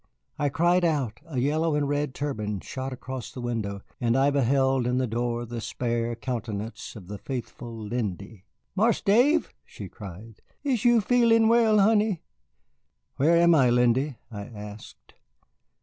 I 0.39 0.49
cried 0.49 0.83
out, 0.83 1.19
a 1.27 1.37
yellow 1.37 1.75
and 1.75 1.87
red 1.87 2.15
turban 2.15 2.59
shot 2.61 2.91
across 2.91 3.31
the 3.31 3.39
window, 3.39 3.81
and 3.99 4.17
I 4.17 4.31
beheld 4.31 4.87
in 4.87 4.97
the 4.97 5.05
door 5.05 5.45
the 5.45 5.61
spare 5.61 6.15
countenance 6.15 6.95
of 6.95 7.07
the 7.07 7.19
faithful 7.19 7.77
Lindy. 7.85 8.45
"Marse 8.75 9.01
Dave," 9.01 9.53
she 9.63 9.89
cried, 9.89 10.41
"is 10.63 10.83
you 10.85 11.01
feelin' 11.01 11.47
well, 11.47 11.77
honey?" 11.81 12.23
"Where 13.17 13.37
am 13.37 13.53
I, 13.53 13.69
Lindy?" 13.69 14.15
I 14.31 14.45
asked. 14.45 15.13